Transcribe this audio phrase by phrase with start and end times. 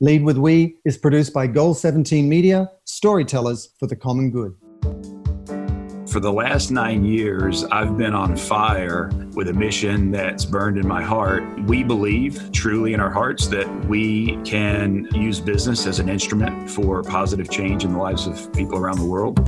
[0.00, 4.54] Lead with We is produced by Goal 17 Media, storytellers for the common good.
[6.06, 10.86] For the last nine years, I've been on fire with a mission that's burned in
[10.86, 11.42] my heart.
[11.62, 17.02] We believe truly in our hearts that we can use business as an instrument for
[17.02, 19.38] positive change in the lives of people around the world.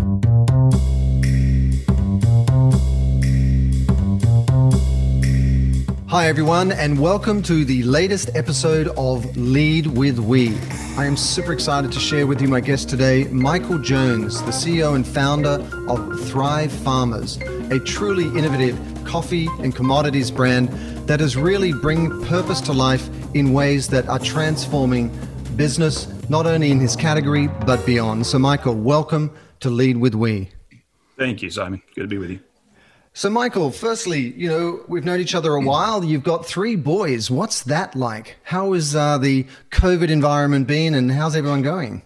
[6.10, 10.56] Hi, everyone, and welcome to the latest episode of Lead with We.
[10.96, 14.94] I am super excited to share with you my guest today, Michael Jones, the CEO
[14.94, 17.36] and founder of Thrive Farmers,
[17.70, 20.70] a truly innovative coffee and commodities brand
[21.06, 25.10] that is really bringing purpose to life in ways that are transforming
[25.56, 28.26] business, not only in his category, but beyond.
[28.26, 29.30] So, Michael, welcome
[29.60, 30.48] to Lead with We.
[31.18, 31.82] Thank you, Simon.
[31.94, 32.40] Good to be with you.
[33.18, 36.04] So, Michael, firstly, you know, we've known each other a while.
[36.04, 37.32] You've got three boys.
[37.32, 38.36] What's that like?
[38.44, 42.02] How has uh, the COVID environment been and how's everyone going?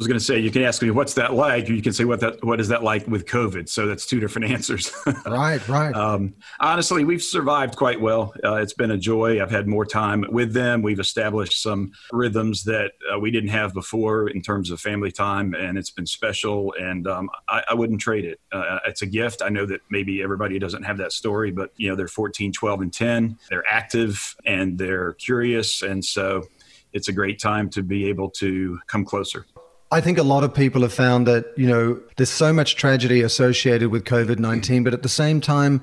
[0.00, 1.68] Was going to say you can ask me what's that like.
[1.68, 3.68] or You can say what that what is that like with COVID.
[3.68, 4.90] So that's two different answers.
[5.26, 5.94] right, right.
[5.94, 8.32] Um, honestly, we've survived quite well.
[8.42, 9.42] Uh, it's been a joy.
[9.42, 10.80] I've had more time with them.
[10.80, 15.52] We've established some rhythms that uh, we didn't have before in terms of family time,
[15.52, 16.74] and it's been special.
[16.80, 18.40] And um, I, I, wouldn't trade it.
[18.50, 19.42] Uh, it's a gift.
[19.42, 22.80] I know that maybe everybody doesn't have that story, but you know they're 14, 12,
[22.80, 23.38] and 10.
[23.50, 26.48] They're active and they're curious, and so
[26.94, 29.44] it's a great time to be able to come closer.
[29.92, 33.22] I think a lot of people have found that, you know, there's so much tragedy
[33.22, 34.84] associated with COVID 19, mm.
[34.84, 35.82] but at the same time,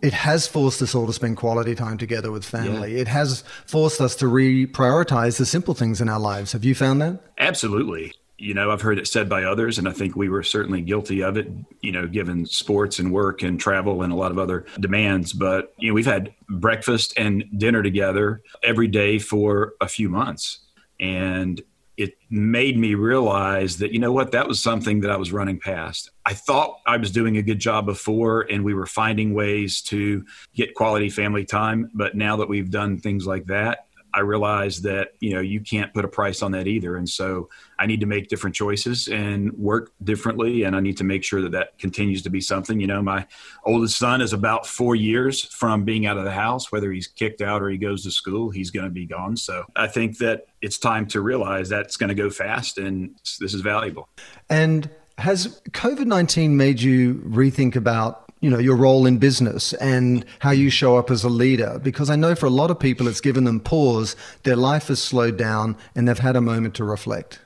[0.00, 2.94] it has forced us all to spend quality time together with family.
[2.94, 3.02] Yeah.
[3.02, 6.52] It has forced us to reprioritize the simple things in our lives.
[6.52, 7.20] Have you found that?
[7.38, 8.12] Absolutely.
[8.36, 11.22] You know, I've heard it said by others, and I think we were certainly guilty
[11.22, 11.48] of it,
[11.80, 15.32] you know, given sports and work and travel and a lot of other demands.
[15.32, 20.58] But, you know, we've had breakfast and dinner together every day for a few months.
[20.98, 21.62] And
[21.96, 25.58] it made me realize that you know what that was something that i was running
[25.58, 26.10] past.
[26.24, 30.24] I thought i was doing a good job before and we were finding ways to
[30.54, 35.12] get quality family time but now that we've done things like that I realized that
[35.20, 38.06] you know you can't put a price on that either, and so I need to
[38.06, 42.22] make different choices and work differently, and I need to make sure that that continues
[42.22, 42.80] to be something.
[42.80, 43.26] You know, my
[43.64, 46.72] oldest son is about four years from being out of the house.
[46.72, 49.36] Whether he's kicked out or he goes to school, he's going to be gone.
[49.36, 53.54] So I think that it's time to realize that's going to go fast, and this
[53.54, 54.08] is valuable.
[54.48, 60.26] And has COVID nineteen made you rethink about you know your role in business and
[60.40, 63.08] how you show up as a leader because i know for a lot of people
[63.08, 66.84] it's given them pause their life has slowed down and they've had a moment to
[66.84, 67.40] reflect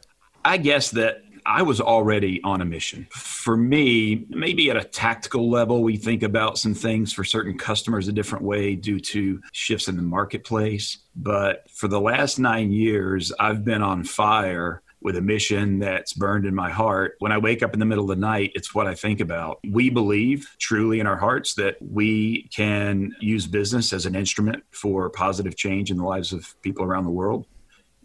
[0.45, 3.07] i guess that I was already on a mission.
[3.13, 8.09] For me, maybe at a tactical level, we think about some things for certain customers
[8.09, 10.99] a different way due to shifts in the marketplace.
[11.15, 16.45] But for the last nine years, I've been on fire with a mission that's burned
[16.45, 17.15] in my heart.
[17.21, 19.61] When I wake up in the middle of the night, it's what I think about.
[19.65, 25.09] We believe truly in our hearts that we can use business as an instrument for
[25.09, 27.47] positive change in the lives of people around the world.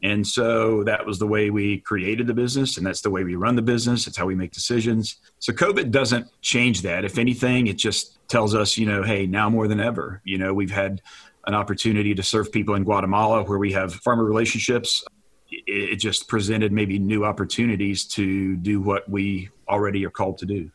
[0.03, 3.33] And so that was the way we created the business, and that's the way we
[3.33, 4.05] run the business.
[4.05, 5.15] It's how we make decisions.
[5.39, 7.03] So COVID doesn't change that.
[7.03, 10.53] If anything, it just tells us, you know, hey, now more than ever, you know,
[10.53, 11.01] we've had
[11.47, 15.03] an opportunity to serve people in Guatemala where we have farmer relationships
[15.51, 20.71] it just presented maybe new opportunities to do what we already are called to do.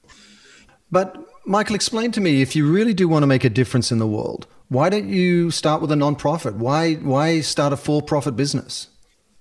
[0.91, 3.99] But Michael, explain to me if you really do want to make a difference in
[3.99, 6.57] the world, why don't you start with a nonprofit?
[6.57, 8.89] Why why start a for-profit business?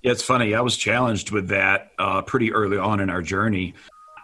[0.02, 0.54] Yeah, it's funny.
[0.54, 3.74] I was challenged with that uh, pretty early on in our journey.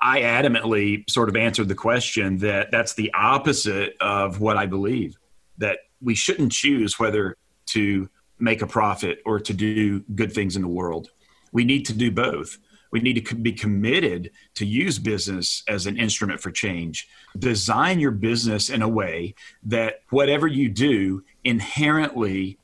[0.03, 5.17] I adamantly sort of answered the question that that's the opposite of what I believe.
[5.57, 8.09] That we shouldn't choose whether to
[8.41, 11.09] make a profit or to do good things in the world.
[11.51, 12.57] We need to do both.
[12.91, 17.07] We need to be committed to use business as an instrument for change.
[17.39, 22.57] Design your business in a way that whatever you do inherently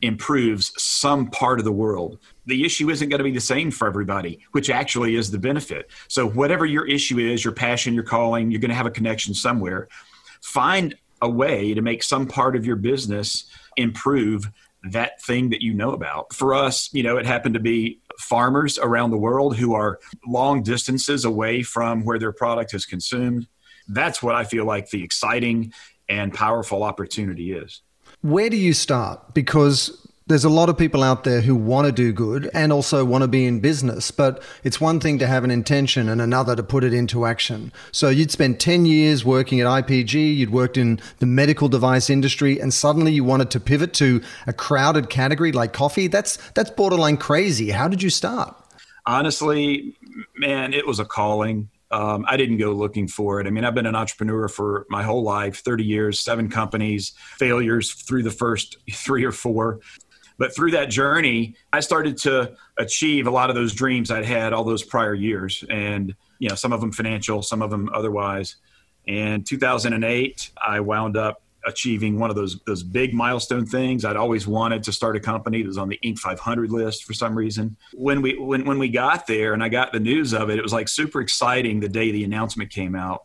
[0.00, 2.18] improves some part of the world.
[2.46, 5.90] The issue isn't going to be the same for everybody, which actually is the benefit.
[6.06, 9.34] So, whatever your issue is, your passion, your calling, you're going to have a connection
[9.34, 9.88] somewhere.
[10.42, 14.48] Find a way to make some part of your business improve
[14.84, 16.32] that thing that you know about.
[16.32, 20.62] For us, you know, it happened to be farmers around the world who are long
[20.62, 23.46] distances away from where their product is consumed.
[23.88, 25.72] That's what I feel like the exciting
[26.08, 27.82] and powerful opportunity is.
[28.22, 29.34] Where do you start?
[29.34, 33.02] Because there's a lot of people out there who want to do good and also
[33.04, 36.54] want to be in business, but it's one thing to have an intention and another
[36.54, 37.72] to put it into action.
[37.92, 42.60] So you'd spent 10 years working at IPG, you'd worked in the medical device industry,
[42.60, 46.08] and suddenly you wanted to pivot to a crowded category like coffee.
[46.08, 47.70] That's that's borderline crazy.
[47.70, 48.54] How did you start?
[49.06, 49.96] Honestly,
[50.36, 51.70] man, it was a calling.
[51.90, 53.46] Um, I didn't go looking for it.
[53.46, 57.92] I mean, I've been an entrepreneur for my whole life 30 years, seven companies, failures
[57.94, 59.80] through the first three or four.
[60.38, 64.52] But through that journey, I started to achieve a lot of those dreams I'd had
[64.52, 65.64] all those prior years.
[65.68, 68.56] And, you know, some of them financial, some of them otherwise.
[69.06, 74.04] And 2008, I wound up achieving one of those those big milestone things.
[74.04, 76.18] I'd always wanted to start a company that was on the Inc.
[76.18, 77.76] 500 list for some reason.
[77.94, 80.62] When we when when we got there and I got the news of it, it
[80.62, 83.24] was like super exciting the day the announcement came out.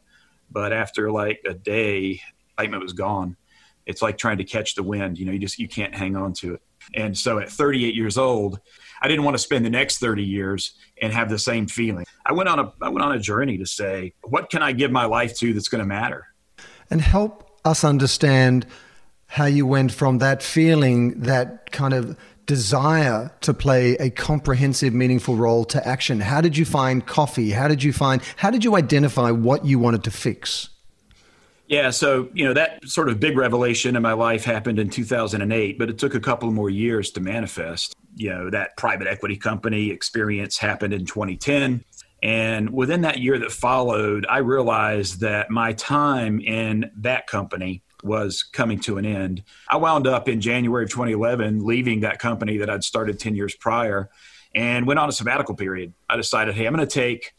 [0.52, 2.22] But after like a day,
[2.52, 3.38] excitement was gone.
[3.86, 5.18] It's like trying to catch the wind.
[5.18, 6.62] You know, you just you can't hang on to it.
[6.96, 8.60] And so at 38 years old,
[9.02, 12.06] I didn't want to spend the next 30 years and have the same feeling.
[12.26, 14.92] I went on a I went on a journey to say, what can I give
[14.92, 16.28] my life to that's going to matter?
[16.90, 18.66] And help us understand
[19.28, 25.36] how you went from that feeling, that kind of desire to play a comprehensive, meaningful
[25.36, 26.20] role to action.
[26.20, 27.52] How did you find coffee?
[27.52, 30.70] How did you find, how did you identify what you wanted to fix?
[31.74, 35.80] Yeah, so you know that sort of big revelation in my life happened in 2008,
[35.80, 37.96] but it took a couple more years to manifest.
[38.16, 41.84] You know that private equity company experience happened in 2010,
[42.22, 48.44] and within that year that followed, I realized that my time in that company was
[48.44, 49.42] coming to an end.
[49.68, 53.56] I wound up in January of 2011 leaving that company that I'd started 10 years
[53.56, 54.12] prior
[54.54, 55.94] and went on a sabbatical period.
[56.08, 57.34] I decided, hey, I'm going to take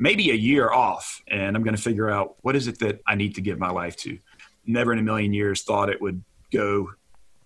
[0.00, 3.14] maybe a year off and I'm going to figure out what is it that I
[3.14, 4.18] need to give my life to.
[4.66, 6.90] Never in a million years thought it would go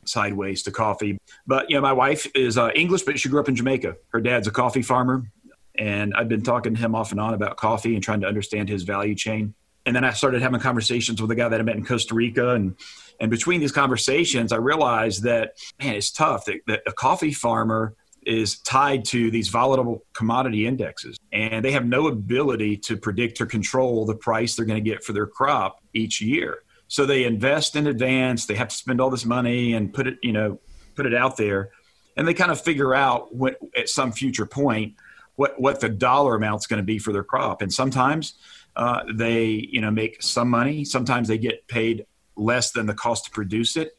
[0.04, 1.18] sideways to coffee.
[1.46, 3.96] But, you know, my wife is uh, English, but she grew up in Jamaica.
[4.08, 5.30] Her dad's a coffee farmer.
[5.76, 8.68] And I've been talking to him off and on about coffee and trying to understand
[8.68, 9.54] his value chain.
[9.86, 12.50] And then I started having conversations with a guy that I met in Costa Rica.
[12.50, 12.76] And,
[13.18, 17.94] and between these conversations, I realized that, man, it's tough that, that a coffee farmer
[18.26, 23.46] is tied to these volatile commodity indexes and they have no ability to predict or
[23.46, 26.58] control the price they're going to get for their crop each year.
[26.88, 30.18] So they invest in advance they have to spend all this money and put it
[30.22, 30.60] you know
[30.94, 31.70] put it out there
[32.16, 34.94] and they kind of figure out what, at some future point
[35.36, 37.62] what what the dollar amount's going to be for their crop.
[37.62, 38.34] And sometimes
[38.76, 42.06] uh, they you know make some money sometimes they get paid
[42.36, 43.96] less than the cost to produce it.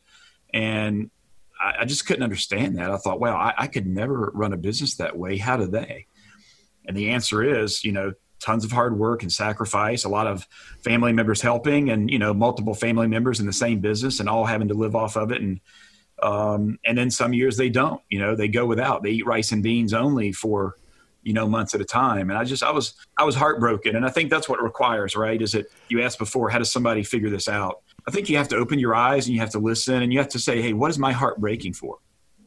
[0.54, 1.10] And
[1.66, 2.92] I, I just couldn't understand that.
[2.92, 5.38] I thought, wow, I, I could never run a business that way.
[5.38, 6.06] How do they?
[6.86, 10.48] And the answer is, you know, tons of hard work and sacrifice, a lot of
[10.84, 14.46] family members helping, and you know, multiple family members in the same business, and all
[14.46, 15.42] having to live off of it.
[15.42, 15.60] And
[16.22, 18.02] um, and then some years they don't.
[18.10, 19.02] You know, they go without.
[19.02, 20.76] They eat rice and beans only for
[21.24, 22.30] you know months at a time.
[22.30, 23.96] And I just I was I was heartbroken.
[23.96, 25.42] And I think that's what it requires, right?
[25.42, 27.82] Is it you asked before, how does somebody figure this out?
[28.08, 30.20] I think you have to open your eyes and you have to listen and you
[30.20, 31.98] have to say, hey, what is my heart breaking for?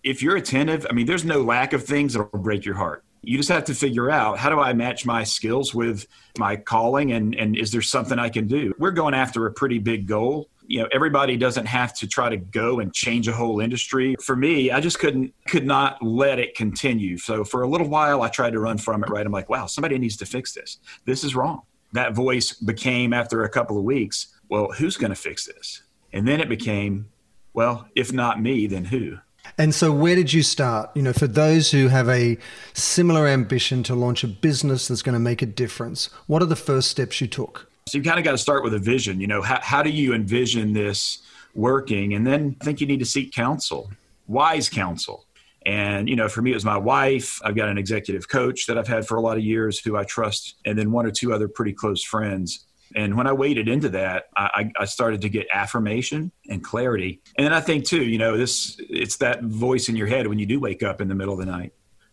[0.05, 3.05] If you're attentive, I mean, there's no lack of things that will break your heart.
[3.23, 6.07] You just have to figure out how do I match my skills with
[6.39, 8.73] my calling and, and is there something I can do?
[8.79, 10.49] We're going after a pretty big goal.
[10.69, 14.15] You know, everybody doesn't have to try to go and change a whole industry.
[14.23, 17.19] For me, I just couldn't could not let it continue.
[17.19, 19.27] So for a little while I tried to run from it, right?
[19.27, 20.79] I'm like, wow, somebody needs to fix this.
[21.05, 21.63] This is wrong.
[21.93, 25.83] That voice became after a couple of weeks, well, who's going to fix this?
[26.13, 27.11] And then it became,
[27.53, 29.19] well, if not me, then who?
[29.57, 30.91] And so, where did you start?
[30.95, 32.37] You know, for those who have a
[32.75, 36.57] similar ambition to launch a business that's going to make a difference, what are the
[36.57, 37.71] first steps you took?
[37.89, 39.21] So, you kind of got to start with a vision.
[39.21, 41.23] You know, how, how do you envision this
[41.55, 42.15] working?
[42.15, 43.91] And then I think you need to seek counsel,
[44.27, 45.25] wise counsel.
[45.67, 47.41] And, you know, for me, it was my wife.
[47.45, 50.05] I've got an executive coach that I've had for a lot of years who I
[50.05, 52.65] trust, and then one or two other pretty close friends.
[52.95, 57.21] And when I waded into that, I, I, started to get affirmation and clarity.
[57.37, 60.39] And then I think too, you know, this it's that voice in your head when
[60.39, 61.73] you do wake up in the middle of the night.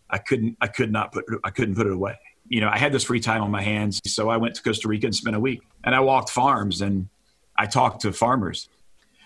[0.10, 2.18] I couldn't, I could not put, I couldn't put it away.
[2.48, 4.88] You know, I had this free time on my hands, so I went to Costa
[4.88, 5.62] Rica and spent a week.
[5.84, 7.10] And I walked farms and
[7.58, 8.70] I talked to farmers.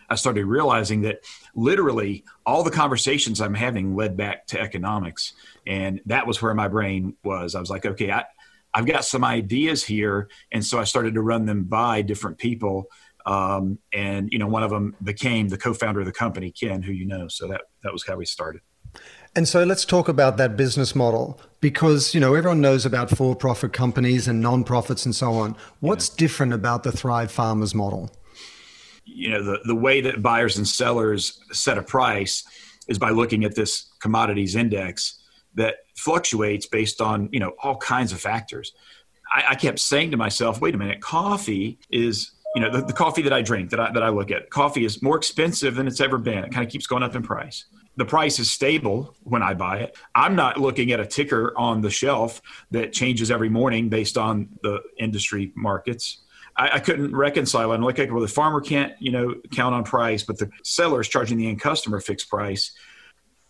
[0.09, 1.19] I started realizing that
[1.55, 5.33] literally all the conversations I'm having led back to economics,
[5.67, 7.53] and that was where my brain was.
[7.53, 8.25] I was like, okay, I
[8.73, 12.85] I've got some ideas here, and so I started to run them by different people.
[13.25, 16.91] Um, and you know, one of them became the co-founder of the company, Ken, who
[16.91, 17.27] you know.
[17.27, 18.61] So that that was how we started.
[19.35, 23.73] And so let's talk about that business model because you know everyone knows about for-profit
[23.73, 25.55] companies and non-profits and so on.
[25.79, 26.15] What's yeah.
[26.17, 28.11] different about the Thrive Farmers model?
[29.05, 32.43] You know, the the way that buyers and sellers set a price
[32.87, 35.18] is by looking at this commodities index
[35.55, 38.73] that fluctuates based on you know all kinds of factors.
[39.31, 42.93] I, I kept saying to myself, wait a minute, coffee is you know the, the
[42.93, 45.87] coffee that I drink that I, that I look at, coffee is more expensive than
[45.87, 46.43] it's ever been.
[46.43, 47.65] It kind of keeps going up in price
[47.99, 49.97] the price is stable when I buy it.
[50.15, 52.41] I'm not looking at a ticker on the shelf
[52.71, 56.21] that changes every morning based on the industry markets.
[56.55, 57.75] I, I couldn't reconcile it.
[57.75, 61.09] I'm like, well, the farmer can't, you know, count on price, but the seller is
[61.09, 62.71] charging the end customer fixed price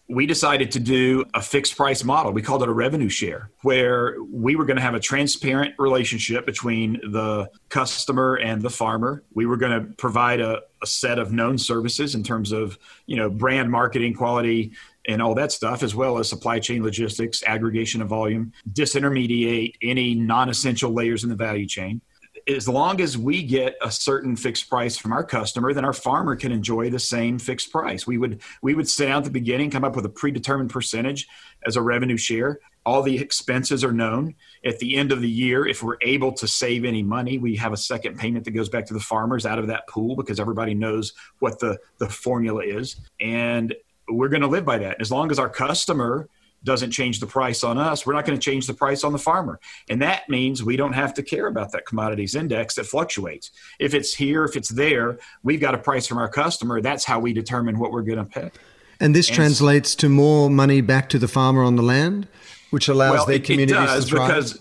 [0.09, 2.31] we decided to do a fixed price model.
[2.31, 6.47] We called it a revenue share, where we were going to have a transparent relationship
[6.47, 9.23] between the customer and the farmer.
[9.35, 13.17] We were going to provide a, a, set of known services in terms of, you
[13.17, 14.71] know, brand marketing, quality,
[15.07, 20.15] and all that stuff, as well as supply chain logistics, aggregation of volume, disintermediate any
[20.15, 22.01] non essential layers in the value chain
[22.47, 26.35] as long as we get a certain fixed price from our customer, then our farmer
[26.35, 28.05] can enjoy the same fixed price.
[28.07, 31.27] We would we would sit down at the beginning, come up with a predetermined percentage
[31.65, 32.59] as a revenue share.
[32.85, 34.35] All the expenses are known.
[34.65, 37.73] At the end of the year, if we're able to save any money, we have
[37.73, 40.73] a second payment that goes back to the farmers out of that pool because everybody
[40.73, 42.95] knows what the, the formula is.
[43.19, 43.75] And
[44.07, 44.99] we're going to live by that.
[45.01, 46.29] As long as our customer
[46.63, 49.19] doesn't change the price on us, we're not going to change the price on the
[49.19, 49.59] farmer.
[49.89, 53.51] And that means we don't have to care about that commodities index that fluctuates.
[53.79, 56.81] If it's here, if it's there, we've got a price from our customer.
[56.81, 58.51] That's how we determine what we're going to pay.
[58.99, 62.27] And this and translates to more money back to the farmer on the land,
[62.71, 64.27] which allows well, their it, communities it does, to thrive.
[64.27, 64.59] Because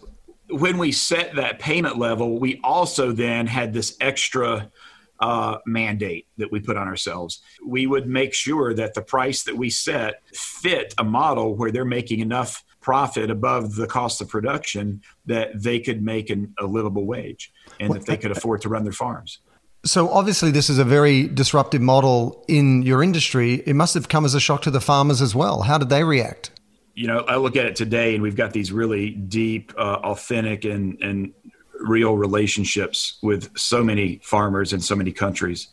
[0.50, 4.70] when we set that payment level, we also then had this extra
[5.20, 7.40] uh, mandate that we put on ourselves.
[7.64, 11.84] We would make sure that the price that we set fit a model where they're
[11.84, 17.04] making enough profit above the cost of production that they could make an, a livable
[17.04, 19.40] wage and that they could afford to run their farms.
[19.84, 23.62] So obviously, this is a very disruptive model in your industry.
[23.66, 25.62] It must have come as a shock to the farmers as well.
[25.62, 26.50] How did they react?
[26.94, 30.64] You know, I look at it today, and we've got these really deep, uh, authentic,
[30.64, 31.32] and and
[31.80, 35.68] real relationships with so many farmers in so many countries.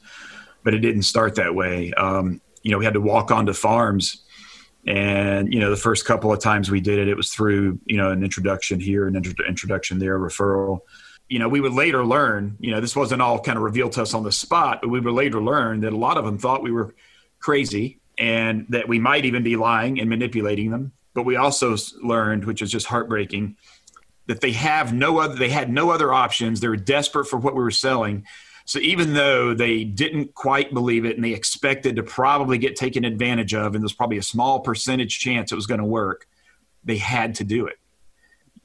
[0.63, 1.93] But it didn't start that way.
[1.93, 4.23] Um, you know, we had to walk onto farms,
[4.87, 7.97] and you know, the first couple of times we did it, it was through you
[7.97, 10.79] know an introduction here, an intro- introduction there, referral.
[11.29, 12.57] You know, we would later learn.
[12.59, 14.99] You know, this wasn't all kind of revealed to us on the spot, but we
[14.99, 16.95] would later learn that a lot of them thought we were
[17.39, 20.91] crazy and that we might even be lying and manipulating them.
[21.13, 23.55] But we also learned, which is just heartbreaking,
[24.27, 26.59] that they have no other they had no other options.
[26.59, 28.25] They were desperate for what we were selling.
[28.65, 33.05] So even though they didn't quite believe it and they expected to probably get taken
[33.05, 36.27] advantage of and there's probably a small percentage chance it was going to work
[36.83, 37.77] they had to do it.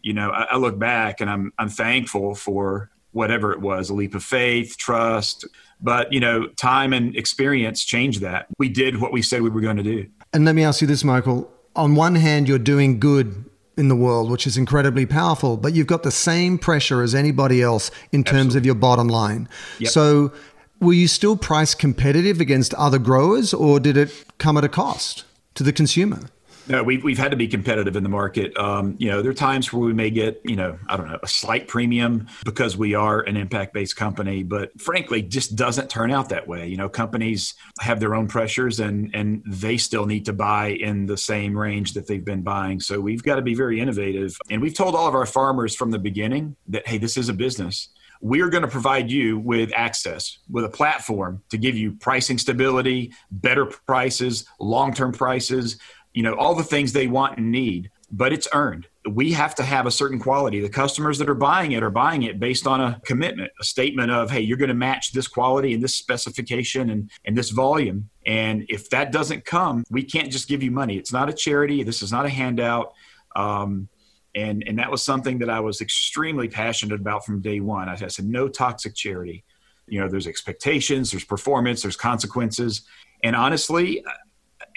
[0.02, 3.95] You know I, I look back and i'm i'm thankful for whatever it was a
[3.95, 5.45] leap of faith trust
[5.83, 8.47] but you know time and experience changed that.
[8.59, 10.07] We did what we said we were going to do.
[10.33, 11.50] And let me ask you this michael.
[11.76, 13.45] On one hand you're doing good
[13.80, 17.62] in the world, which is incredibly powerful, but you've got the same pressure as anybody
[17.62, 18.58] else in terms Absolutely.
[18.58, 19.49] of your bottom line.
[19.80, 19.90] Yep.
[19.90, 20.32] So,
[20.80, 25.25] were you still price competitive against other growers, or did it come at a cost
[25.54, 26.20] to the consumer?
[26.69, 28.57] No, we've, we've had to be competitive in the market.
[28.57, 31.19] Um, you know, there are times where we may get, you know, I don't know,
[31.23, 36.11] a slight premium because we are an impact based company, but frankly, just doesn't turn
[36.11, 36.69] out that way.
[36.69, 41.07] You know, companies have their own pressures and, and they still need to buy in
[41.07, 42.81] the same range that they've been buying.
[42.81, 44.37] So we've got to be very innovative.
[44.50, 47.35] And we've told all of our farmers from the beginning that, hey, this is a
[47.35, 47.88] business
[48.21, 53.12] we're going to provide you with access with a platform to give you pricing stability
[53.31, 55.79] better prices long-term prices
[56.12, 58.88] you know, all the things they want and need, but it's earned.
[59.09, 60.61] We have to have a certain quality.
[60.61, 64.11] The customers that are buying it are buying it based on a commitment, a statement
[64.11, 68.11] of, hey, you're going to match this quality and this specification and, and this volume.
[68.26, 70.97] And if that doesn't come, we can't just give you money.
[70.97, 71.83] It's not a charity.
[71.85, 72.93] This is not a handout.
[73.37, 73.88] Um,
[74.35, 77.88] and, and that was something that I was extremely passionate about from day one.
[77.88, 79.45] I, I said, no toxic charity.
[79.87, 82.83] You know, there's expectations, there's performance, there's consequences.
[83.25, 84.05] And honestly,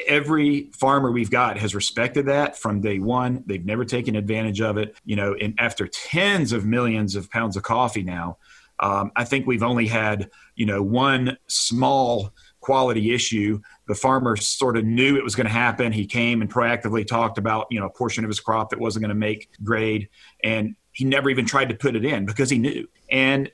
[0.07, 3.43] every farmer we've got has respected that from day one.
[3.45, 4.95] They've never taken advantage of it.
[5.05, 8.37] You know, and after tens of millions of pounds of coffee now,
[8.79, 13.59] um, I think we've only had you know one small quality issue.
[13.87, 15.91] The farmer sort of knew it was going to happen.
[15.91, 19.03] He came and proactively talked about you know a portion of his crop that wasn't
[19.03, 20.09] going to make grade,
[20.43, 22.87] and he never even tried to put it in because he knew.
[23.09, 23.51] And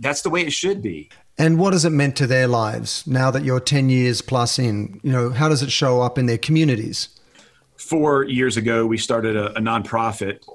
[0.00, 1.10] that's the way it should be.
[1.40, 5.00] And what has it meant to their lives now that you're 10 years plus in?
[5.02, 7.08] You know, how does it show up in their communities?
[7.76, 10.46] Four years ago, we started a, a nonprofit.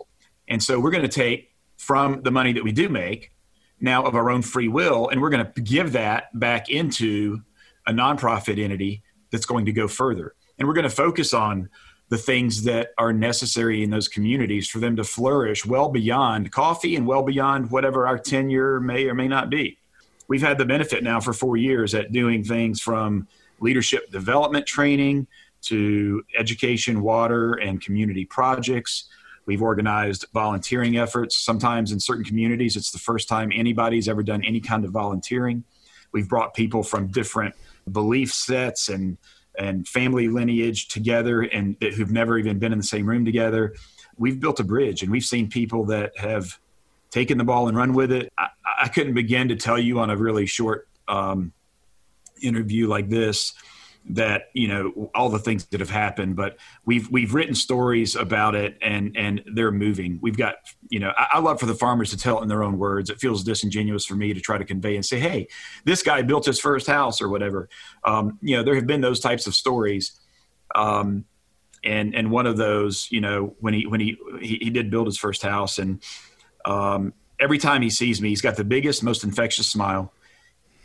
[0.47, 3.31] And so we're going to take from the money that we do make
[3.81, 7.41] now of our own free will, and we're going to give that back into
[7.87, 9.01] a nonprofit entity
[9.31, 10.35] that's going to go further.
[10.59, 11.67] And we're going to focus on
[12.09, 16.95] the things that are necessary in those communities for them to flourish well beyond coffee
[16.95, 19.79] and well beyond whatever our tenure may or may not be.
[20.27, 23.27] We've had the benefit now for four years at doing things from
[23.59, 25.27] leadership development training
[25.63, 29.05] to education, water, and community projects.
[29.45, 31.37] We've organized volunteering efforts.
[31.37, 35.63] Sometimes in certain communities, it's the first time anybody's ever done any kind of volunteering.
[36.11, 37.55] We've brought people from different
[37.91, 39.17] belief sets and
[39.57, 43.73] and family lineage together and who've never even been in the same room together.
[44.17, 46.59] We've built a bridge and we've seen people that have
[47.09, 48.31] taken the ball and run with it.
[48.79, 51.53] I couldn't begin to tell you on a really short um,
[52.41, 53.53] interview like this
[54.07, 58.53] that you know all the things that have happened but we've we've written stories about
[58.53, 60.19] it and and they're moving.
[60.21, 60.55] We've got
[60.89, 63.09] you know I, I, love for the farmers to tell it in their own words.
[63.09, 65.47] It feels disingenuous for me to try to convey and say hey
[65.85, 67.67] this guy built his first house or whatever.
[68.03, 70.19] Um, you know there have been those types of stories.
[70.75, 71.25] Um,
[71.83, 75.07] and and one of those you know when he when he he, he did build
[75.07, 76.03] his first house and
[76.65, 80.11] um, every time he sees me he's got the biggest most infectious smile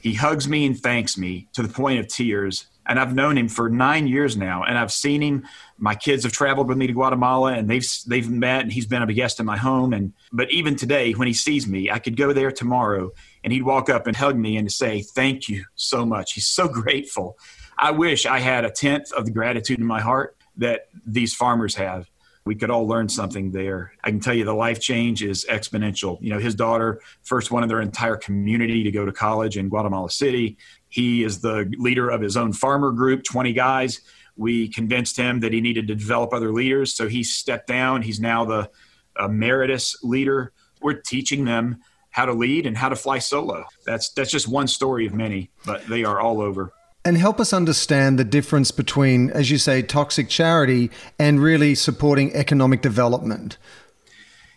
[0.01, 3.49] he hugs me and thanks me to the point of tears and I've known him
[3.49, 5.47] for nine years now, and I've seen him.
[5.79, 9.01] My kids have traveled with me to Guatemala, and they've they've met, and he's been
[9.01, 9.93] a guest in my home.
[9.93, 13.13] And but even today, when he sees me, I could go there tomorrow,
[13.45, 16.67] and he'd walk up and hug me and say, "Thank you so much." He's so
[16.83, 17.39] grateful.
[17.79, 21.77] I wish I had a tenth of the gratitude in my heart that these farmers
[21.77, 22.11] have
[22.45, 23.93] we could all learn something there.
[24.03, 26.19] I can tell you the life change is exponential.
[26.21, 29.69] You know, his daughter, first one in their entire community to go to college in
[29.69, 30.57] Guatemala City.
[30.89, 34.01] He is the leader of his own farmer group, 20 guys.
[34.37, 36.95] We convinced him that he needed to develop other leaders.
[36.95, 38.03] So he stepped down.
[38.03, 38.71] He's now the
[39.19, 40.53] emeritus leader.
[40.81, 43.67] We're teaching them how to lead and how to fly solo.
[43.85, 46.73] That's that's just one story of many, but they are all over
[47.05, 52.33] and help us understand the difference between, as you say, toxic charity and really supporting
[52.35, 53.57] economic development.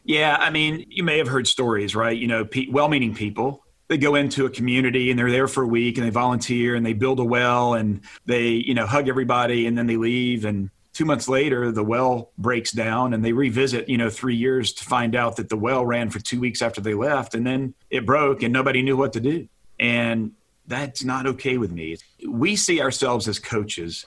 [0.04, 2.18] Yeah, I mean, you may have heard stories, right?
[2.18, 3.64] You know, well meaning people.
[3.88, 6.86] They go into a community and they're there for a week and they volunteer and
[6.86, 10.46] they build a well and they, you know, hug everybody and then they leave.
[10.46, 14.74] And two months later, the well breaks down and they revisit, you know, three years
[14.74, 17.74] to find out that the well ran for two weeks after they left and then
[17.90, 19.48] it broke and nobody knew what to do.
[19.80, 20.32] And
[20.68, 21.98] that's not okay with me.
[22.28, 24.06] We see ourselves as coaches.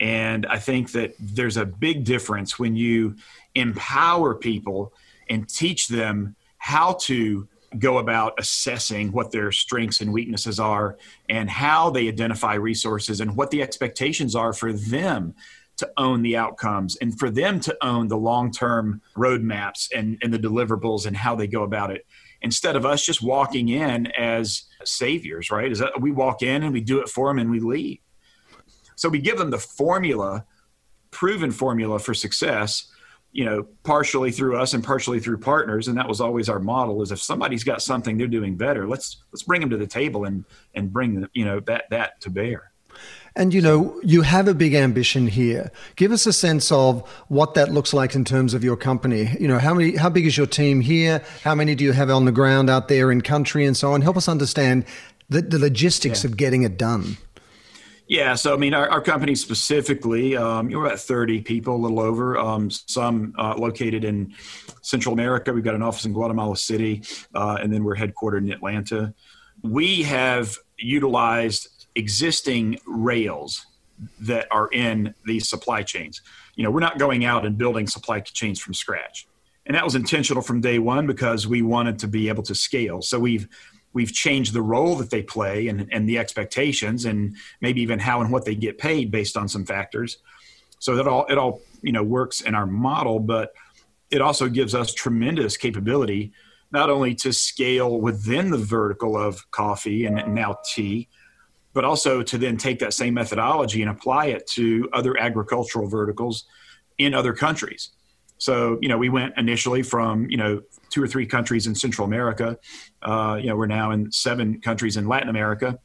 [0.00, 3.16] And I think that there's a big difference when you
[3.54, 4.92] empower people
[5.28, 10.96] and teach them how to go about assessing what their strengths and weaknesses are
[11.28, 15.34] and how they identify resources and what the expectations are for them
[15.76, 20.32] to own the outcomes and for them to own the long term roadmaps and, and
[20.32, 22.06] the deliverables and how they go about it
[22.42, 25.70] instead of us just walking in as saviors, right?
[25.70, 27.98] Is that we walk in and we do it for them and we leave.
[28.96, 30.44] So we give them the formula,
[31.10, 32.88] proven formula for success,
[33.32, 35.88] you know, partially through us and partially through partners.
[35.88, 39.22] And that was always our model is if somebody's got something they're doing better, let's
[39.32, 42.30] let's bring them to the table and and bring the, you know that that to
[42.30, 42.67] bear.
[43.36, 45.70] And you know, you have a big ambition here.
[45.96, 49.36] Give us a sense of what that looks like in terms of your company.
[49.38, 51.22] You know, how many how big is your team here?
[51.44, 54.02] How many do you have on the ground out there in country and so on?
[54.02, 54.84] Help us understand
[55.28, 56.30] the, the logistics yeah.
[56.30, 57.18] of getting it done.
[58.08, 62.00] Yeah, so I mean, our, our company specifically, um, you're about 30 people, a little
[62.00, 62.38] over.
[62.38, 64.32] Um, some uh, located in
[64.80, 65.52] Central America.
[65.52, 67.02] We've got an office in Guatemala City,
[67.34, 69.12] uh, and then we're headquartered in Atlanta.
[69.62, 73.66] We have utilized existing rails
[74.20, 76.22] that are in these supply chains.
[76.54, 79.26] You know, we're not going out and building supply chains from scratch.
[79.66, 83.02] And that was intentional from day one because we wanted to be able to scale.
[83.02, 83.48] So we've
[83.92, 88.20] we've changed the role that they play and, and the expectations and maybe even how
[88.20, 90.18] and what they get paid based on some factors.
[90.78, 93.52] So that all it all, you know, works in our model, but
[94.10, 96.32] it also gives us tremendous capability
[96.70, 101.08] not only to scale within the vertical of coffee and now tea,
[101.78, 106.44] but also to then take that same methodology and apply it to other agricultural verticals
[106.98, 107.90] in other countries.
[108.38, 110.60] So, you know, we went initially from, you know,
[110.90, 112.58] two or three countries in Central America.
[113.00, 115.78] Uh, you know, we're now in seven countries in Latin America.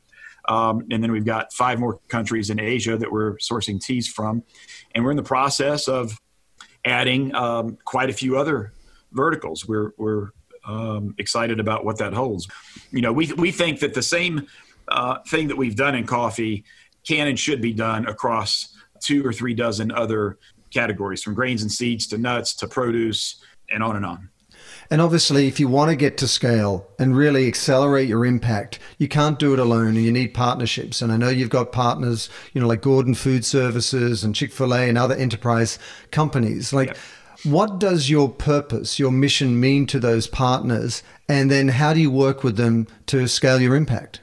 [0.50, 4.42] Um, and then we've got five more countries in Asia that we're sourcing teas from.
[4.96, 6.18] And we're in the process of
[6.84, 8.74] adding um, quite a few other
[9.12, 9.68] verticals.
[9.68, 10.30] We're, we're
[10.66, 12.48] um, excited about what that holds.
[12.90, 14.48] You know, we, we think that the same
[14.88, 16.64] uh, thing that we've done in coffee
[17.08, 20.38] can and should be done across two or three dozen other
[20.72, 24.30] categories from grains and seeds to nuts to produce and on and on.
[24.90, 29.08] And obviously, if you want to get to scale and really accelerate your impact, you
[29.08, 29.90] can't do it alone.
[29.96, 31.02] And you need partnerships.
[31.02, 34.74] And I know you've got partners, you know, like Gordon Food Services and Chick fil
[34.74, 35.80] A and other enterprise
[36.12, 36.74] companies.
[36.74, 36.98] Like,
[37.44, 41.04] what does your purpose, your mission mean to those partners?
[41.28, 44.22] And then how do you work with them to scale your impact?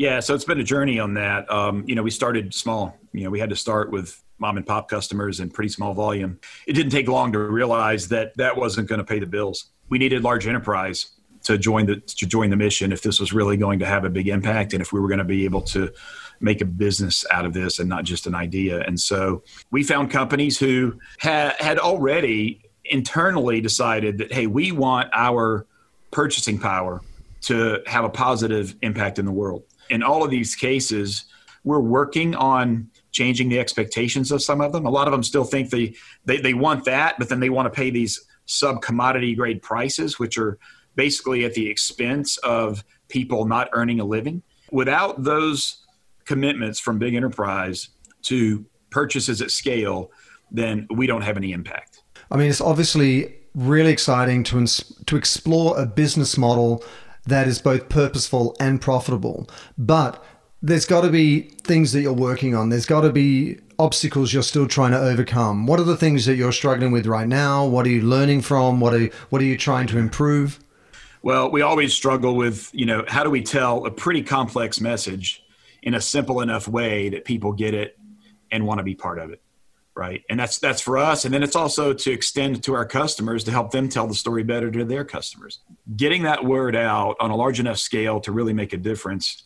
[0.00, 1.52] Yeah, so it's been a journey on that.
[1.52, 2.96] Um, you know, we started small.
[3.12, 6.40] You know, we had to start with mom and pop customers in pretty small volume.
[6.66, 9.66] It didn't take long to realize that that wasn't going to pay the bills.
[9.90, 11.10] We needed large enterprise
[11.42, 14.08] to join the to join the mission if this was really going to have a
[14.08, 15.92] big impact and if we were going to be able to
[16.40, 18.80] make a business out of this and not just an idea.
[18.80, 25.10] And so we found companies who had had already internally decided that hey, we want
[25.12, 25.66] our
[26.10, 27.02] purchasing power
[27.42, 29.62] to have a positive impact in the world.
[29.90, 31.24] In all of these cases,
[31.64, 34.86] we're working on changing the expectations of some of them.
[34.86, 37.66] A lot of them still think they, they, they want that, but then they want
[37.66, 40.58] to pay these sub commodity grade prices, which are
[40.96, 44.42] basically at the expense of people not earning a living.
[44.72, 45.84] Without those
[46.24, 47.88] commitments from big enterprise
[48.22, 50.10] to purchases at scale,
[50.50, 52.02] then we don't have any impact.
[52.30, 54.64] I mean, it's obviously really exciting to
[55.06, 56.84] to explore a business model
[57.30, 60.22] that is both purposeful and profitable, but
[60.62, 62.68] there's got to be things that you're working on.
[62.68, 65.66] There's got to be obstacles you're still trying to overcome.
[65.66, 67.64] What are the things that you're struggling with right now?
[67.64, 68.78] What are you learning from?
[68.78, 70.60] What are what are you trying to improve?
[71.22, 75.42] Well, we always struggle with, you know, how do we tell a pretty complex message
[75.82, 77.98] in a simple enough way that people get it
[78.50, 79.42] and want to be part of it,
[79.96, 80.22] right?
[80.30, 83.50] And that's that's for us and then it's also to extend to our customers to
[83.50, 85.60] help them tell the story better to their customers.
[85.96, 89.44] Getting that word out on a large enough scale to really make a difference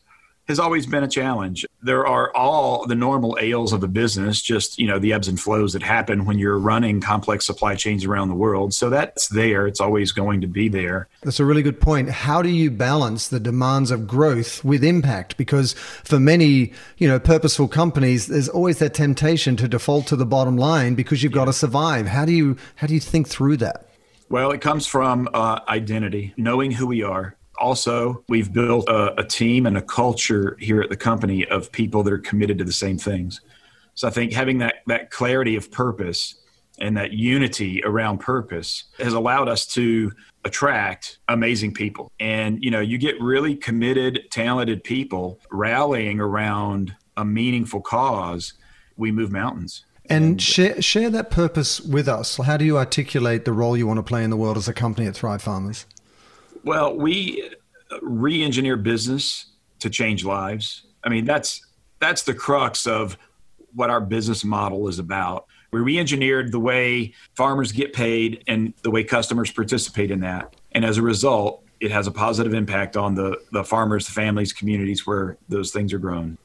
[0.48, 1.64] has always been a challenge.
[1.82, 5.40] There are all the normal ails of the business, just you know the ebbs and
[5.40, 8.74] flows that happen when you're running complex supply chains around the world.
[8.74, 9.66] So that's there.
[9.66, 11.08] It's always going to be there.
[11.22, 12.10] That's a really good point.
[12.10, 15.36] How do you balance the demands of growth with impact?
[15.36, 20.26] Because for many, you know, purposeful companies, there's always that temptation to default to the
[20.26, 21.36] bottom line because you've yeah.
[21.36, 22.06] got to survive.
[22.06, 23.88] How do you how do you think through that?
[24.30, 29.24] Well, it comes from uh, identity, knowing who we are, also, we've built a, a,
[29.24, 32.72] team and a culture here at the company of people that are committed to the
[32.72, 33.40] same things.
[33.94, 36.36] So I think having that, that clarity of purpose
[36.80, 40.10] and that unity around purpose has allowed us to
[40.44, 42.10] attract amazing people.
[42.18, 48.54] And, you know, you get really committed, talented people rallying around a meaningful cause,
[48.96, 49.84] we move mountains.
[50.10, 52.36] And, and share, share that purpose with us.
[52.36, 54.74] How do you articulate the role you want to play in the world as a
[54.74, 55.86] company at Thrive Farmers?
[56.64, 57.50] Well, we
[58.00, 59.46] re-engineer business
[59.80, 60.86] to change lives.
[61.04, 61.66] I mean, that's
[62.00, 63.18] that's the crux of
[63.74, 65.46] what our business model is about.
[65.72, 70.54] We re-engineered the way farmers get paid and the way customers participate in that.
[70.72, 74.52] And as a result, it has a positive impact on the, the farmers, the families,
[74.52, 76.38] communities where those things are grown.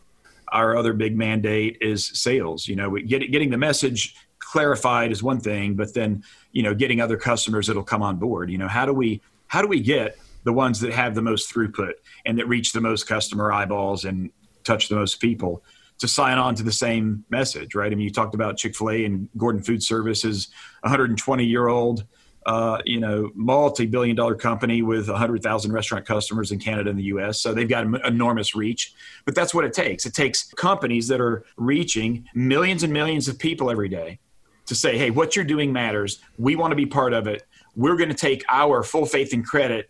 [0.52, 2.68] Our other big mandate is sales.
[2.68, 7.00] You know, get, getting the message clarified is one thing, but then, you know, getting
[7.00, 8.50] other customers that'll come on board.
[8.50, 11.54] You know, how do we how do we get the ones that have the most
[11.54, 11.94] throughput
[12.26, 14.32] and that reach the most customer eyeballs and
[14.64, 15.64] touch the most people
[15.98, 17.92] to sign on to the same message, right?
[17.92, 20.48] I mean, you talked about Chick Fil A and Gordon Food Services,
[20.82, 22.06] 120 year old,
[22.46, 27.42] uh, you know, multi-billion dollar company with 100,000 restaurant customers in Canada and the U.S.
[27.42, 28.94] So they've got enormous reach.
[29.26, 30.06] But that's what it takes.
[30.06, 34.20] It takes companies that are reaching millions and millions of people every day
[34.68, 36.20] to say, "Hey, what you're doing matters.
[36.38, 37.44] We want to be part of it
[37.80, 39.90] we're going to take our full faith and credit,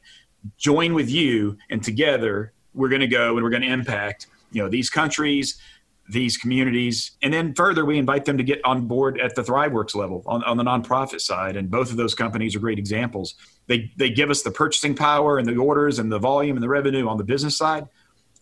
[0.58, 4.62] join with you, and together we're going to go and we're going to impact you
[4.62, 5.60] know these countries
[6.12, 7.12] these communities.
[7.22, 10.44] And then further we invite them to get on board at the thriveworks level on,
[10.44, 11.56] on the nonprofit side.
[11.56, 13.36] And both of those companies are great examples.
[13.68, 16.70] They they give us the purchasing power and the orders and the volume and the
[16.70, 17.88] revenue on the business side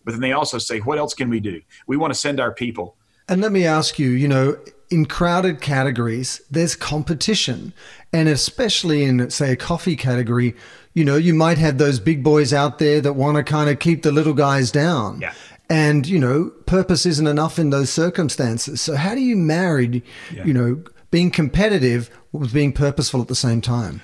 [0.08, 1.60] but then they also say what else can we do?
[1.86, 2.96] We want to send our people.
[3.28, 4.56] And let me ask you you know
[4.90, 7.72] in crowded categories, there's competition.
[8.12, 10.54] And especially in, say, a coffee category,
[10.94, 13.78] you know, you might have those big boys out there that want to kind of
[13.78, 15.20] keep the little guys down.
[15.20, 15.34] Yeah.
[15.70, 18.80] And, you know, purpose isn't enough in those circumstances.
[18.80, 20.02] So, how do you marry,
[20.34, 20.44] yeah.
[20.44, 24.00] you know, being competitive with being purposeful at the same time?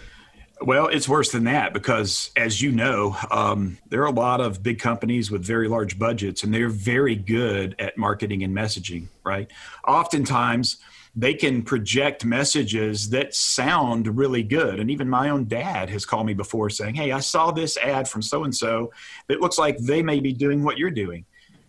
[0.65, 4.63] Well, it's worse than that because, as you know, um, there are a lot of
[4.63, 9.51] big companies with very large budgets, and they're very good at marketing and messaging, right?
[9.87, 10.79] Oftentimes,
[11.15, 14.81] they can project messages that sound really good.
[14.81, 18.09] And even my own dad has called me before saying, Hey, I saw this ad
[18.09, 18.91] from so and so
[19.29, 21.27] that looks like they may be doing what you're doing.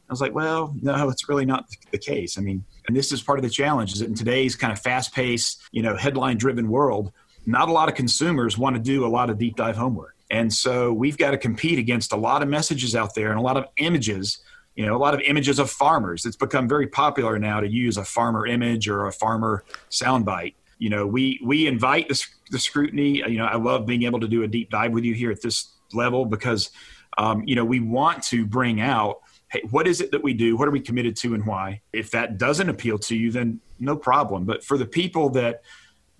[0.09, 2.37] I was like, Well, no, it's really not the case.
[2.37, 4.79] I mean, and this is part of the challenge is that in today's kind of
[4.79, 7.11] fast paced, you know, headline driven world,
[7.45, 10.15] not a lot of consumers want to do a lot of deep dive homework.
[10.31, 13.43] And so we've got to compete against a lot of messages out there and a
[13.43, 14.39] lot of images,
[14.75, 16.25] you know, a lot of images of farmers.
[16.25, 20.55] It's become very popular now to use a farmer image or a farmer soundbite.
[20.79, 23.17] You know, we we invite the, the scrutiny.
[23.17, 25.41] You know, I love being able to do a deep dive with you here at
[25.41, 26.71] this level because,
[27.17, 30.57] um, you know, we want to bring out hey, what is it that we do?
[30.57, 31.81] What are we committed to and why?
[31.93, 34.43] If that doesn't appeal to you, then no problem.
[34.45, 35.61] But for the people that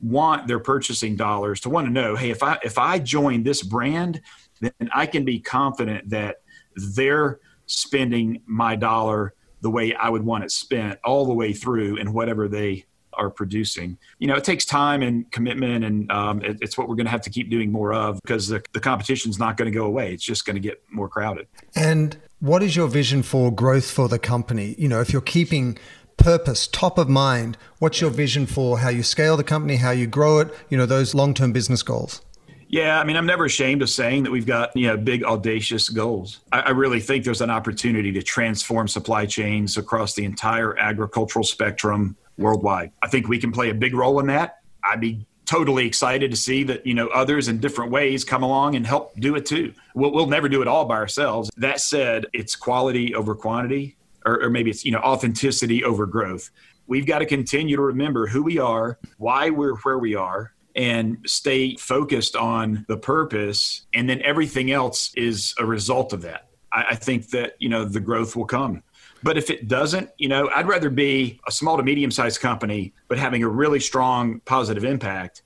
[0.02, 3.62] want their purchasing dollars to want to know, hey, if I if I join this
[3.64, 4.22] brand,
[4.62, 6.38] then I can be confident that
[6.76, 11.98] they're spending my dollar the way I would want it spent all the way through
[11.98, 13.98] and whatever they are producing.
[14.20, 17.12] You know, it takes time and commitment, and um, it, it's what we're going to
[17.12, 20.14] have to keep doing more of because the, the competition's not going to go away.
[20.14, 21.48] It's just going to get more crowded.
[21.76, 24.76] And what is your vision for growth for the company?
[24.78, 25.78] You know, if you're keeping
[26.18, 30.08] purpose top of mind, what's your vision for how you scale the company, how you
[30.08, 32.22] grow it, you know, those long term business goals?
[32.68, 35.90] Yeah, I mean, I'm never ashamed of saying that we've got you know big audacious
[35.90, 36.40] goals.
[36.52, 41.46] I, I, really think there's an opportunity to transform supply chains across the entire agricultural
[41.46, 42.92] spectrum worldwide.
[43.02, 44.60] I think we can play a big role in that.
[44.84, 48.76] I'd be totally excited to see that you know others in different ways come along
[48.76, 49.74] and help do it too.
[49.94, 51.52] We'll, we'll never do it all by ourselves.
[51.58, 56.50] That said, it's quality over quantity, or, or maybe it's you know authenticity over growth.
[56.88, 61.18] We've got to continue to remember who we are, why we're where we are, and
[61.26, 66.50] stay focused on the purpose, and then everything else is a result of that.
[66.72, 68.84] I, I think that you know the growth will come.
[69.24, 72.94] But if it doesn't, you know, I'd rather be a small to medium sized company,
[73.08, 75.42] but having a really strong positive impact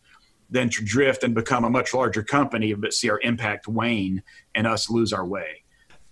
[0.49, 4.23] than to drift and become a much larger company, but see our impact wane
[4.55, 5.63] and us lose our way.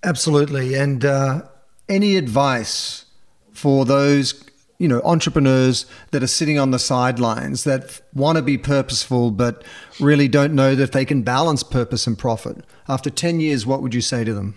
[0.03, 0.75] Absolutely.
[0.75, 1.41] And uh,
[1.89, 3.06] any advice
[3.52, 4.43] for those
[4.78, 9.63] you know entrepreneurs that are sitting on the sidelines that want to be purposeful but
[10.00, 12.58] really don't know that they can balance purpose and profit?
[12.88, 14.56] After 10 years what would you say to them?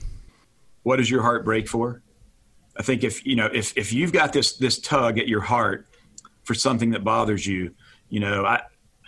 [0.82, 2.02] What does your heart break for?
[2.78, 5.86] I think if you know if if you've got this this tug at your heart
[6.44, 7.74] for something that bothers you,
[8.08, 8.62] you know, I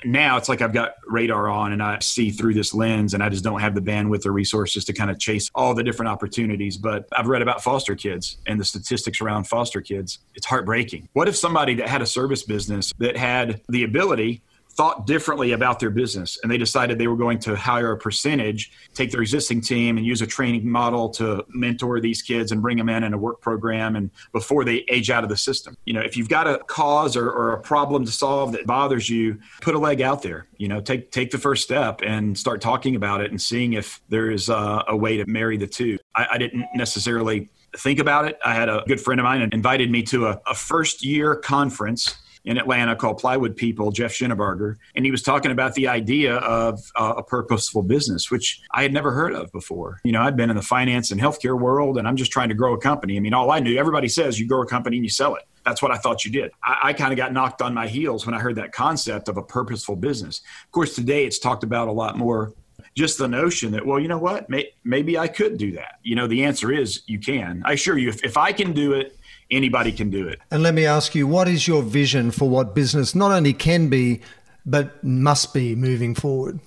[0.04, 3.28] now it's like I've got radar on and I see through this lens and I
[3.28, 6.76] just don't have the bandwidth or resources to kind of chase all the different opportunities.
[6.76, 10.18] But I've read about foster kids and the statistics around foster kids.
[10.34, 11.08] It's heartbreaking.
[11.12, 14.42] What if somebody that had a service business that had the ability
[14.74, 18.72] thought differently about their business and they decided they were going to hire a percentage,
[18.94, 22.78] take their existing team and use a training model to mentor these kids and bring
[22.78, 25.76] them in in a work program and before they age out of the system.
[25.84, 29.10] You know, if you've got a cause or, or a problem to solve that bothers
[29.10, 30.46] you, put a leg out there.
[30.56, 34.00] You know, take take the first step and start talking about it and seeing if
[34.08, 35.98] there is a, a way to marry the two.
[36.14, 38.38] I, I didn't necessarily think about it.
[38.44, 42.14] I had a good friend of mine invited me to a, a first year conference
[42.44, 46.80] in Atlanta called Plywood People, Jeff Shinabarger, and he was talking about the idea of
[46.96, 50.00] uh, a purposeful business, which I had never heard of before.
[50.04, 52.54] You know, I'd been in the finance and healthcare world, and I'm just trying to
[52.54, 53.16] grow a company.
[53.16, 55.42] I mean, all I knew, everybody says you grow a company and you sell it.
[55.64, 56.50] That's what I thought you did.
[56.64, 59.36] I, I kind of got knocked on my heels when I heard that concept of
[59.36, 60.42] a purposeful business.
[60.64, 62.54] Of course, today it's talked about a lot more
[62.94, 66.14] just the notion that well you know what May, maybe i could do that you
[66.14, 69.16] know the answer is you can i assure you if, if i can do it
[69.52, 70.40] anybody can do it.
[70.50, 73.88] And let me ask you, what is your vision for what business not only can
[73.88, 74.20] be,
[74.66, 76.58] but must be moving forward?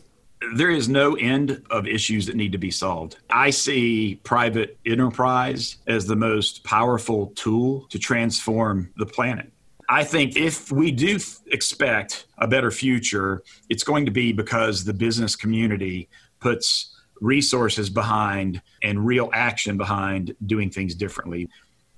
[0.56, 3.18] There is no end of issues that need to be solved.
[3.30, 9.52] I see private enterprise as the most powerful tool to transform the planet.
[9.90, 14.94] I think if we do expect a better future, it's going to be because the
[14.94, 21.50] business community puts resources behind and real action behind doing things differently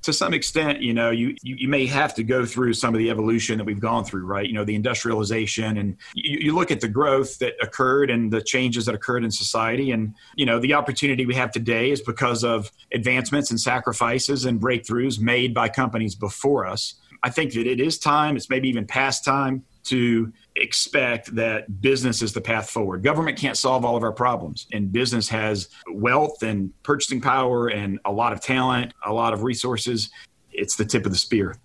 [0.07, 2.97] to some extent, you know, you, you, you may have to go through some of
[2.97, 4.47] the evolution that we've gone through, right?
[4.47, 8.41] You know, the industrialization, and you, you look at the growth that occurred and the
[8.41, 12.45] changes that occurred in society, and you know, the opportunity we have today is because
[12.45, 16.93] of advancements and sacrifices and breakthroughs made by companies before us.
[17.21, 18.37] I think that it is time.
[18.37, 23.03] It's maybe even past time to expect that business is the path forward.
[23.03, 27.99] Government can't solve all of our problems, and business has wealth and purchasing power and
[28.05, 30.09] a lot of talent, a lot of resources.
[30.51, 31.55] It's the tip of the spear.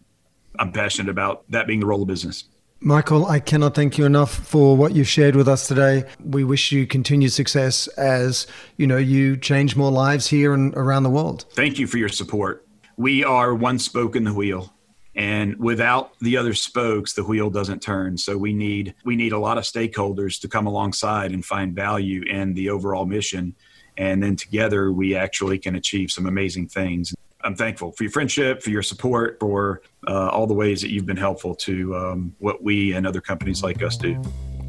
[0.58, 2.44] I'm passionate about that being the role of business.
[2.84, 6.04] Michael, I cannot thank you enough for what you've shared with us today.
[6.22, 11.04] We wish you continued success as, you know, you change more lives here and around
[11.04, 11.46] the world.
[11.52, 12.66] Thank you for your support.
[12.96, 14.71] We are one spoke in the wheel
[15.14, 19.38] and without the other spokes the wheel doesn't turn so we need we need a
[19.38, 23.54] lot of stakeholders to come alongside and find value in the overall mission
[23.98, 28.62] and then together we actually can achieve some amazing things i'm thankful for your friendship
[28.62, 32.62] for your support for uh, all the ways that you've been helpful to um, what
[32.62, 34.20] we and other companies like us do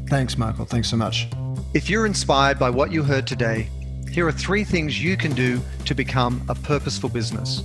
[0.06, 0.64] Thanks, Michael.
[0.64, 1.28] Thanks so much.
[1.72, 3.68] If you're inspired by what you heard today,
[4.10, 7.62] here are three things you can do to become a purposeful business.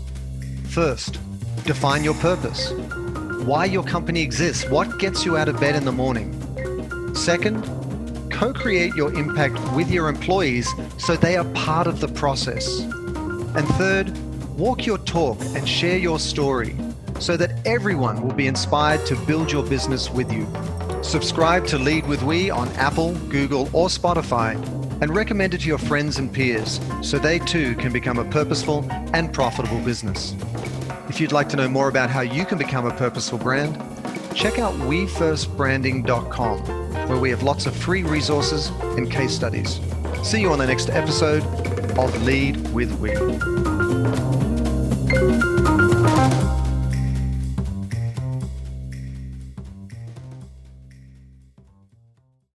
[0.65, 1.19] First,
[1.65, 2.71] define your purpose.
[3.45, 6.33] Why your company exists, what gets you out of bed in the morning.
[7.15, 7.63] Second,
[8.31, 12.81] co create your impact with your employees so they are part of the process.
[12.81, 14.17] And third,
[14.57, 16.75] walk your talk and share your story
[17.19, 20.47] so that everyone will be inspired to build your business with you.
[21.01, 24.53] Subscribe to Lead with We on Apple, Google, or Spotify
[25.01, 28.85] and recommend it to your friends and peers so they too can become a purposeful
[29.13, 30.33] and profitable business.
[31.09, 33.75] If you'd like to know more about how you can become a purposeful brand,
[34.35, 36.59] check out wefirstbranding.com,
[37.09, 39.79] where we have lots of free resources and case studies.
[40.23, 41.43] See you on the next episode
[41.97, 44.38] of Lead with We.